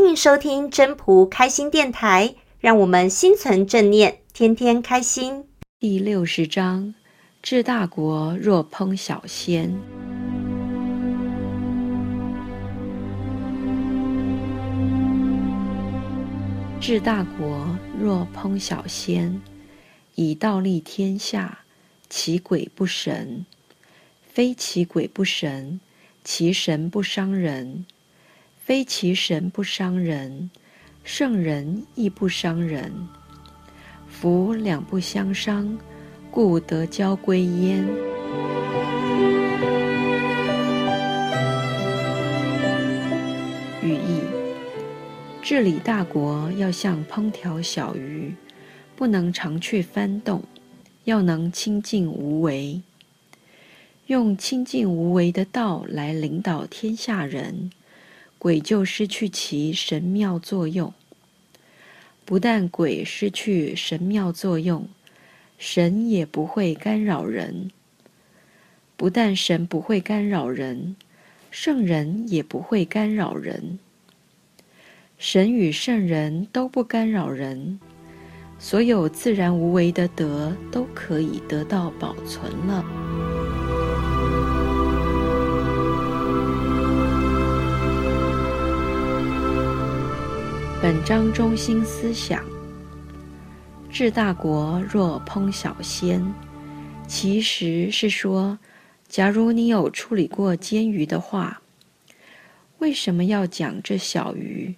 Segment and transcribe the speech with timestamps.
[0.00, 5.44] 欢迎收听真仆开心电台，让我们心存正念，天天开心。
[5.80, 6.94] 第六十章：
[7.42, 9.76] 治大国若烹小鲜。
[16.80, 19.42] 治大国若烹小鲜，
[20.14, 21.58] 以道立天下，
[22.08, 23.44] 其鬼不神。
[24.22, 25.80] 非其鬼不神，
[26.22, 27.84] 其神不伤人；
[28.68, 30.50] 非其神不伤人，
[31.02, 32.92] 圣人亦不伤人。
[34.06, 35.78] 夫两不相伤，
[36.30, 37.82] 故得交归焉。
[43.82, 44.20] 语义：
[45.40, 48.34] 治理大国要像烹调小鱼，
[48.94, 50.44] 不能常去翻动，
[51.04, 52.82] 要能清静无为。
[54.08, 57.70] 用清净无为的道来领导天下人，
[58.38, 60.94] 鬼就失去其神妙作用。
[62.24, 64.88] 不但鬼失去神妙作用，
[65.58, 67.70] 神也不会干扰人。
[68.96, 70.96] 不但神不会干扰人，
[71.50, 73.78] 圣人也不会干扰人。
[75.16, 77.80] 神与圣人都不干扰人，
[78.58, 83.27] 所有自然无为的德都可以得到保存了。
[90.90, 92.42] 本章中心思想：
[93.90, 96.32] 治大国若烹小鲜，
[97.06, 98.58] 其实是说，
[99.06, 101.60] 假如你有处理过煎鱼的话，
[102.78, 104.76] 为什么要讲这小鱼？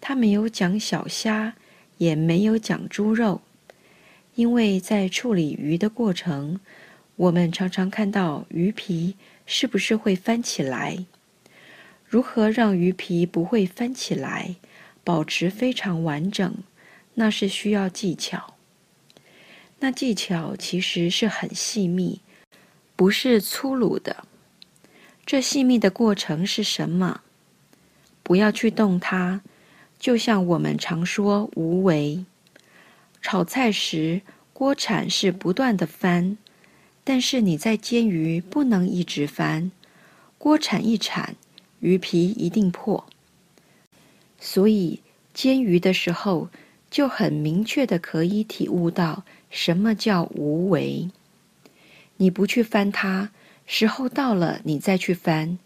[0.00, 1.54] 他没有讲小虾，
[1.98, 3.40] 也没有讲猪肉，
[4.36, 6.60] 因为在处理鱼的过程，
[7.16, 11.04] 我们常常看到鱼皮是不是会翻起来？
[12.06, 14.54] 如何让鱼皮不会翻起来？
[15.02, 16.54] 保持非常完整，
[17.14, 18.54] 那是需要技巧。
[19.80, 22.20] 那技巧其实是很细密，
[22.94, 24.24] 不是粗鲁的。
[25.24, 27.22] 这细密的过程是什么？
[28.22, 29.40] 不要去动它，
[29.98, 32.24] 就像我们常说无为。
[33.22, 34.22] 炒菜时，
[34.52, 36.36] 锅铲是不断的翻，
[37.02, 39.72] 但是你在煎鱼不能一直翻，
[40.36, 41.34] 锅铲一铲，
[41.80, 43.06] 鱼皮一定破。
[44.40, 45.00] 所以
[45.32, 46.48] 煎鱼的时候，
[46.90, 51.08] 就很明确的可以体悟到什么叫无为。
[52.16, 53.30] 你不去翻它，
[53.66, 55.58] 时候到了你再去翻，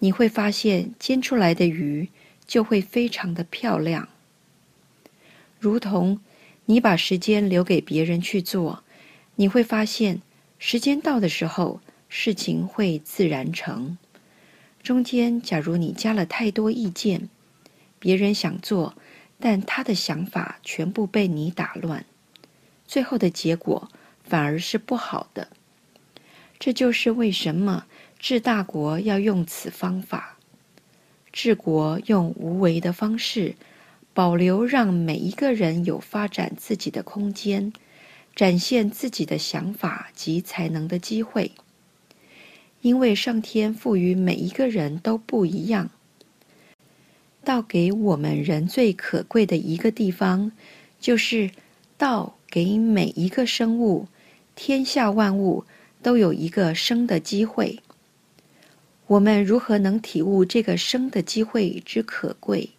[0.00, 2.08] 你会发现煎出来的鱼
[2.46, 4.08] 就会非常的漂亮。
[5.60, 6.20] 如同
[6.66, 8.82] 你把时间留给别人去做，
[9.36, 10.20] 你会发现
[10.58, 13.96] 时间到的时候，事情会自然成。
[14.82, 17.28] 中间假如你加了太多意见，
[18.04, 18.98] 别人想做，
[19.40, 22.04] 但他的想法全部被你打乱，
[22.86, 23.90] 最后的结果
[24.22, 25.48] 反而是不好的。
[26.58, 27.86] 这就是为什么
[28.18, 30.36] 治大国要用此方法。
[31.32, 33.54] 治国用无为的方式，
[34.12, 37.72] 保留让每一个人有发展自己的空间，
[38.36, 41.52] 展现自己的想法及才能的机会。
[42.82, 45.88] 因为上天赋予每一个人都不一样。
[47.44, 50.50] 道给我们人最可贵的一个地方，
[50.98, 51.50] 就是
[51.96, 54.08] 道给每一个生物，
[54.56, 55.64] 天下万物
[56.02, 57.78] 都有一个生的机会。
[59.06, 62.70] 我们如何能体悟这个生的机会之可贵，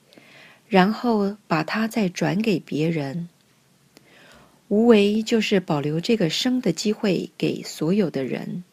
[0.68, 3.30] 然后把它再转给别人？
[4.68, 8.64] 无为就是保留这个生的机会给所有的人，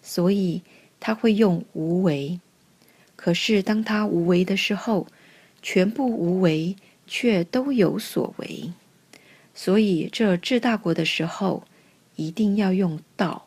[0.00, 0.62] 所以
[0.98, 2.40] 他会用无为。
[3.14, 5.06] 可是当他无为的时候，
[5.66, 6.76] 全部无为，
[7.06, 8.70] 却都有所为，
[9.54, 11.64] 所以这治大国的时候，
[12.16, 13.46] 一定要用道，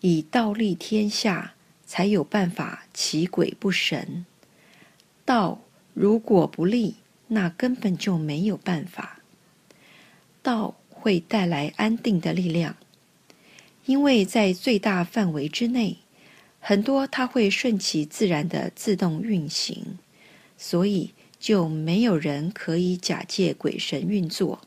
[0.00, 1.52] 以道立天下，
[1.84, 4.24] 才有办法其鬼不神。
[5.26, 5.60] 道
[5.92, 6.94] 如果不立，
[7.28, 9.20] 那根本就没有办法。
[10.42, 12.76] 道会带来安定的力量，
[13.84, 15.98] 因为在最大范围之内，
[16.60, 19.98] 很多它会顺其自然的自动运行。
[20.56, 24.62] 所以就没有人可以假借鬼神运作。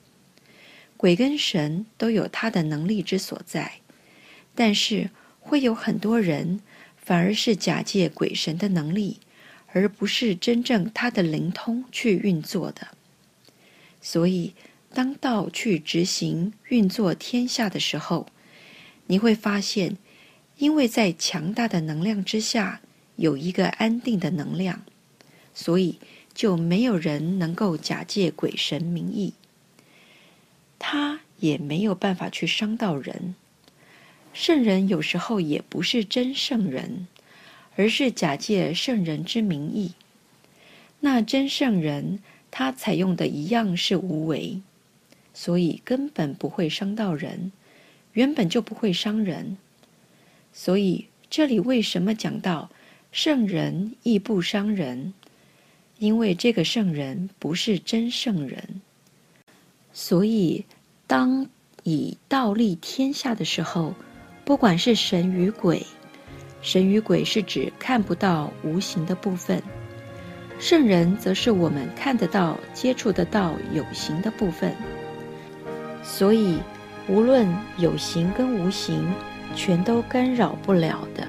[0.98, 3.80] 鬼跟神都有他的能力之所在，
[4.54, 5.10] 但是
[5.40, 6.60] 会有很多人
[6.98, 9.20] 反而是假借鬼神的能力，
[9.68, 12.90] 而不是真正他的灵通去运作的。
[14.02, 14.54] 所以，
[14.94, 18.28] 当道去执行运作天下的时候，
[19.08, 19.98] 你会发现，
[20.58, 22.82] 因为在强大的能量之下，
[23.16, 24.84] 有一个安定的能量。
[25.60, 26.00] 所以
[26.34, 29.34] 就没有人能够假借鬼神名义，
[30.80, 33.36] 他也没有办法去伤到人。
[34.32, 37.08] 圣人有时候也不是真圣人，
[37.76, 39.96] 而是假借圣人之名义。
[41.02, 42.20] 那真圣人，
[42.50, 44.62] 他采用的一样是无为，
[45.34, 47.52] 所以根本不会伤到人，
[48.14, 49.58] 原本就不会伤人。
[50.54, 52.70] 所以这里为什么讲到
[53.12, 55.14] 圣人亦不伤人？
[56.00, 58.82] 因为这个圣人不是真圣人，
[59.92, 60.64] 所以
[61.06, 61.46] 当
[61.84, 63.94] 以道立天下的时候，
[64.46, 65.86] 不管是神与鬼，
[66.62, 69.62] 神与鬼是指看不到无形的部分，
[70.58, 74.74] 圣人则是我们看得到、接触得到有形的部分。
[76.02, 76.60] 所以
[77.10, 77.46] 无论
[77.78, 79.06] 有形跟无形，
[79.54, 81.28] 全都干扰不了的。